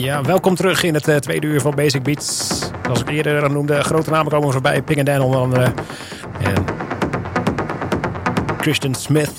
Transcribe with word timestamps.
Ja, 0.00 0.22
welkom 0.22 0.54
terug 0.54 0.82
in 0.82 0.94
het 0.94 1.08
uh, 1.08 1.16
tweede 1.16 1.46
uur 1.46 1.60
van 1.60 1.74
Basic 1.74 2.02
Beats. 2.02 2.58
Zoals 2.82 3.00
ik 3.00 3.08
eerder 3.08 3.50
noemde, 3.50 3.82
grote 3.82 4.10
namen 4.10 4.32
komen 4.32 4.52
voorbij. 4.52 4.82
Ping 4.82 5.02
Dan 5.02 5.20
onder 5.20 5.40
andere. 5.40 5.72
En 6.40 6.64
Christian 8.60 8.94
Smith. 8.94 9.32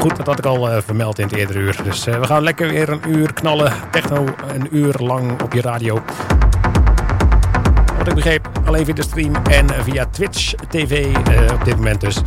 Goed, 0.00 0.16
dat 0.16 0.26
had 0.26 0.38
ik 0.38 0.44
al 0.44 0.70
uh, 0.70 0.76
vermeld 0.84 1.18
in 1.18 1.24
het 1.24 1.34
eerdere 1.34 1.58
uur. 1.58 1.76
Dus 1.84 2.06
uh, 2.06 2.20
we 2.20 2.26
gaan 2.26 2.42
lekker 2.42 2.68
weer 2.68 2.88
een 2.88 3.00
uur 3.06 3.32
knallen. 3.32 3.72
Techno 3.90 4.24
een 4.54 4.68
uur 4.70 4.94
lang 4.98 5.42
op 5.42 5.52
je 5.52 5.60
radio. 5.60 6.02
Wat 7.98 8.08
ik 8.08 8.14
begreep, 8.14 8.48
alleen 8.64 8.84
via 8.84 8.94
de 8.94 9.02
stream 9.02 9.34
en 9.50 9.66
via 9.84 10.06
Twitch 10.10 10.54
TV 10.68 11.16
op 11.52 11.64
dit 11.64 11.76
moment 11.76 12.00
dus. 12.00 12.22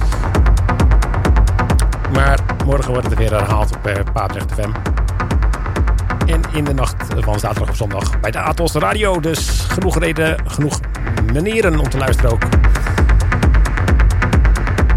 Maar 2.13 2.39
morgen 2.65 2.91
wordt 2.91 3.07
het 3.07 3.17
weer 3.17 3.31
herhaald 3.31 3.75
op 3.75 3.87
uh, 3.87 3.93
Paardrecht 4.13 4.51
FM. 4.53 4.96
In 6.57 6.63
de 6.63 6.73
nacht 6.73 6.95
van 7.19 7.39
zaterdag 7.39 7.69
op 7.69 7.75
zondag 7.75 8.19
bij 8.19 8.31
de 8.31 8.39
Atos 8.39 8.73
Radio. 8.73 9.19
Dus 9.19 9.65
genoeg 9.67 9.99
reden, 9.99 10.39
genoeg 10.45 10.79
manieren 11.33 11.79
om 11.79 11.89
te 11.89 11.97
luisteren 11.97 12.31
ook. 12.31 12.43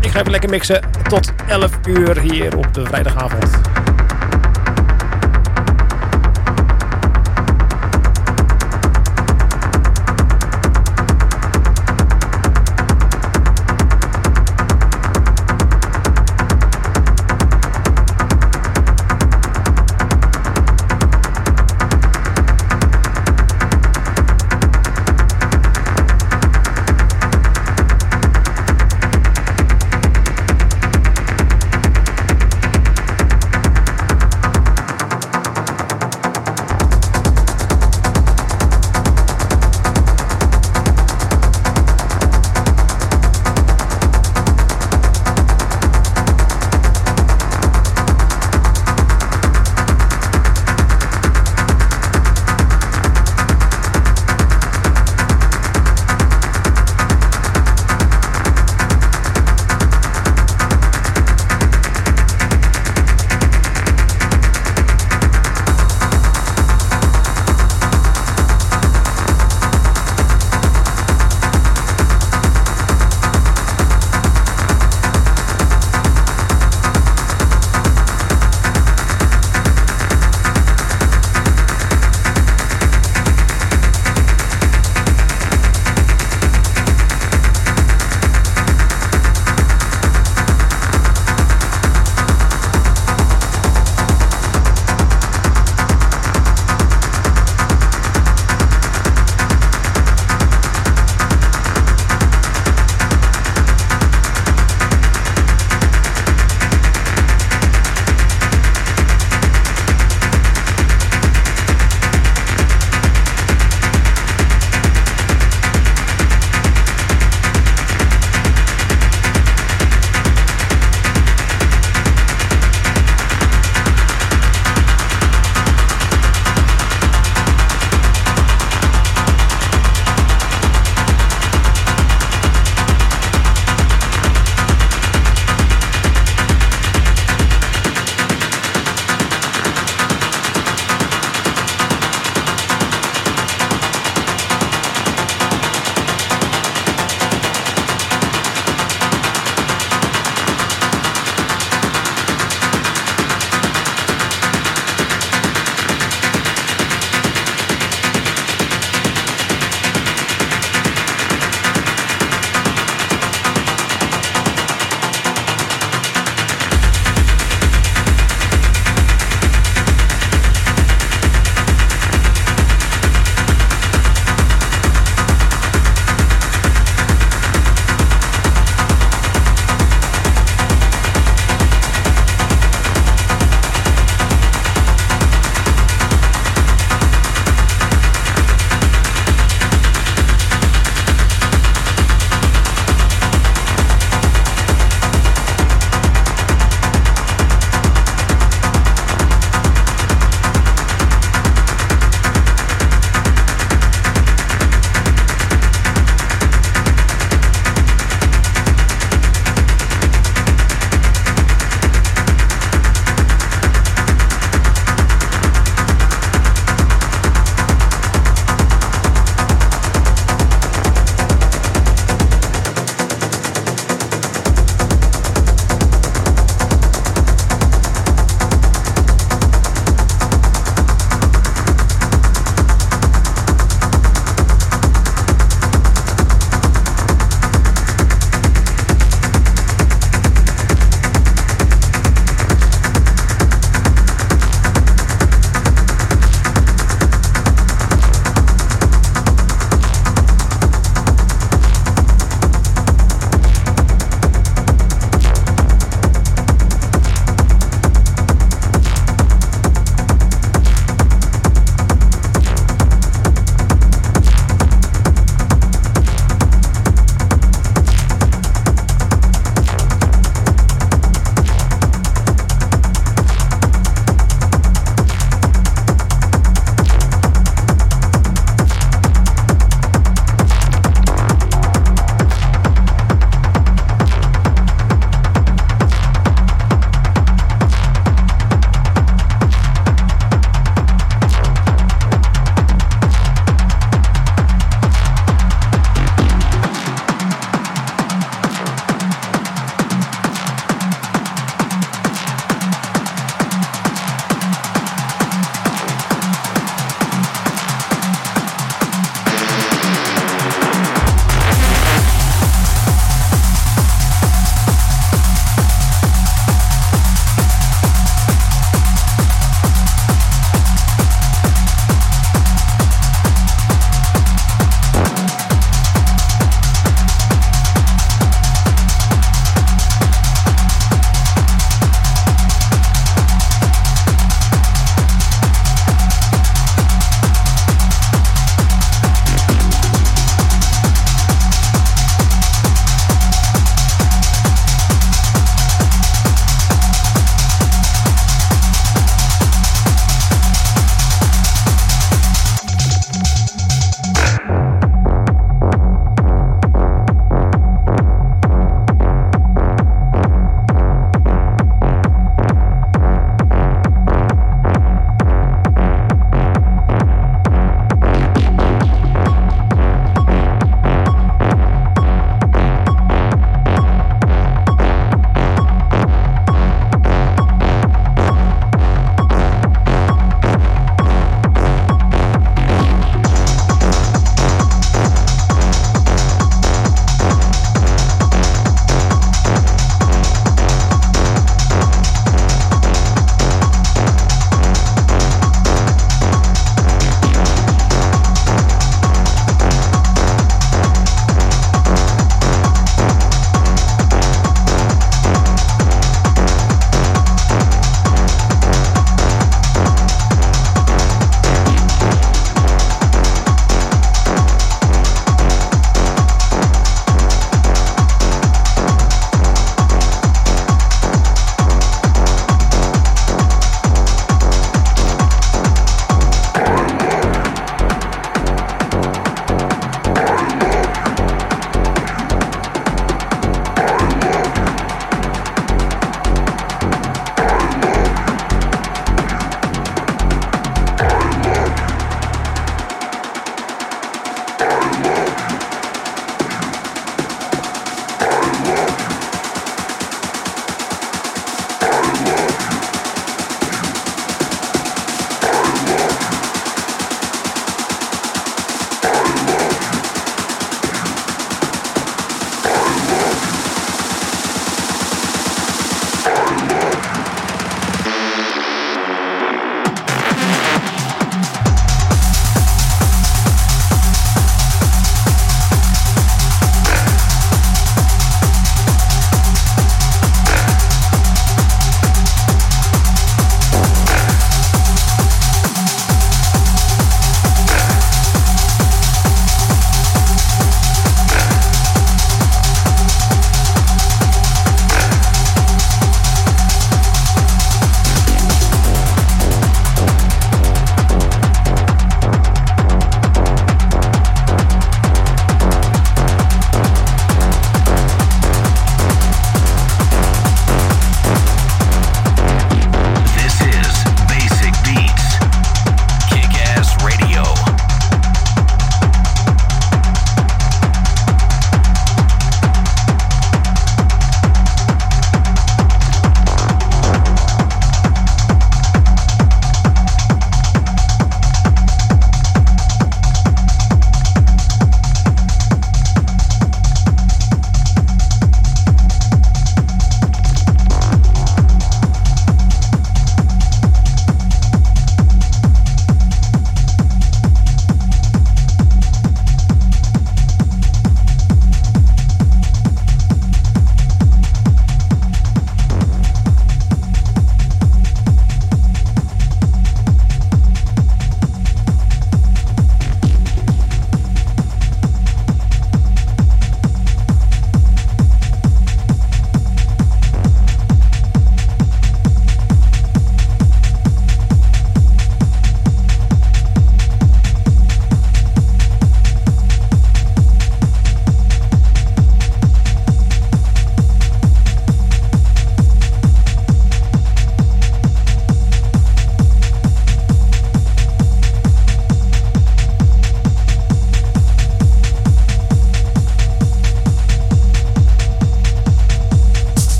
Ik 0.00 0.10
ga 0.10 0.18
even 0.18 0.30
lekker 0.30 0.50
mixen 0.50 0.80
tot 1.08 1.32
11 1.46 1.70
uur 1.86 2.18
hier 2.18 2.56
op 2.56 2.74
de 2.74 2.84
vrijdagavond. 2.84 3.69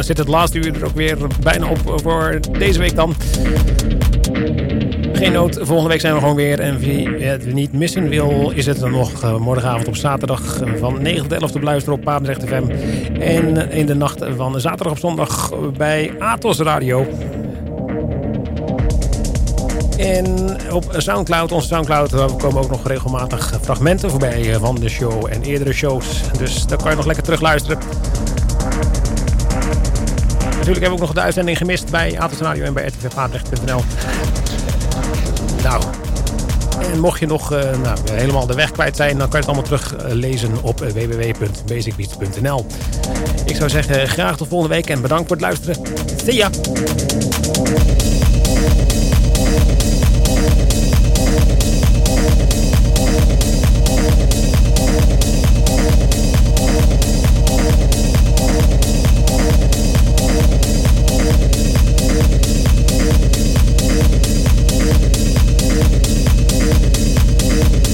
Dan 0.00 0.08
zit 0.08 0.18
het 0.18 0.28
laatste 0.28 0.58
uur 0.58 0.74
er 0.74 0.84
ook 0.84 0.94
weer 0.94 1.16
bijna 1.42 1.68
op 1.68 2.00
voor 2.02 2.40
deze 2.58 2.78
week 2.78 2.94
dan. 2.94 3.14
Geen 5.12 5.32
nood, 5.32 5.58
volgende 5.60 5.88
week 5.88 6.00
zijn 6.00 6.14
we 6.14 6.20
gewoon 6.20 6.34
weer. 6.34 6.60
En 6.60 6.78
wie 6.78 7.08
het 7.08 7.52
niet 7.52 7.72
missen 7.72 8.08
wil, 8.08 8.50
is 8.54 8.66
het 8.66 8.80
dan 8.80 8.90
nog 8.90 9.22
eh, 9.22 9.36
morgenavond 9.36 9.88
op 9.88 9.96
zaterdag 9.96 10.60
van 10.78 11.02
9 11.02 11.28
tot 11.28 11.32
11 11.40 11.50
te 11.50 11.58
beluisteren 11.58 11.98
op 11.98 12.04
Papendrecht 12.04 12.44
FM. 12.44 12.70
En 13.20 13.70
in 13.70 13.86
de 13.86 13.94
nacht 13.94 14.24
van 14.36 14.60
zaterdag 14.60 14.92
op 14.92 14.98
zondag 14.98 15.52
bij 15.76 16.12
Atos 16.18 16.58
Radio. 16.58 17.06
En 19.98 20.56
op 20.72 20.94
Soundcloud, 20.96 21.52
onze 21.52 21.66
Soundcloud, 21.66 22.36
komen 22.36 22.62
ook 22.62 22.70
nog 22.70 22.86
regelmatig 22.86 23.58
fragmenten 23.60 24.10
voorbij 24.10 24.58
van 24.58 24.74
de 24.74 24.88
show 24.88 25.26
en 25.30 25.42
eerdere 25.42 25.72
shows. 25.72 26.20
Dus 26.38 26.66
daar 26.66 26.78
kan 26.78 26.90
je 26.90 26.96
nog 26.96 27.06
lekker 27.06 27.24
terug 27.24 27.40
luisteren. 27.40 27.78
Natuurlijk 30.70 30.98
hebben 30.98 31.08
we 31.08 31.20
ook 31.20 31.24
nog 31.24 31.24
de 31.24 31.42
uitzending 31.42 31.58
gemist 31.58 31.90
bij 31.90 32.20
Atos 32.20 32.60
en 32.60 32.74
bij 32.74 32.86
rtvpaardrecht.nl. 32.86 33.80
Nou, 35.62 35.82
en 36.92 37.00
mocht 37.00 37.20
je 37.20 37.26
nog 37.26 37.52
uh, 37.52 37.58
nou, 37.82 37.98
helemaal 38.12 38.46
de 38.46 38.54
weg 38.54 38.70
kwijt 38.70 38.96
zijn, 38.96 39.18
dan 39.18 39.28
kan 39.28 39.40
je 39.40 39.46
het 39.46 39.56
allemaal 39.56 39.78
teruglezen 39.78 40.62
op 40.62 40.78
www.basicbeats.nl. 40.78 42.66
Ik 43.46 43.56
zou 43.56 43.70
zeggen, 43.70 44.08
graag 44.08 44.36
tot 44.36 44.48
volgende 44.48 44.74
week 44.74 44.86
en 44.86 45.00
bedankt 45.00 45.26
voor 45.26 45.36
het 45.36 45.44
luisteren. 45.44 45.76
See 46.24 46.34
ya! 46.34 46.50
Thank 63.02 63.44
you. 67.84 67.89